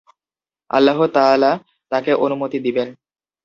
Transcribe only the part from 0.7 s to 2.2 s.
আল্লাহ তা‘আলা তাকে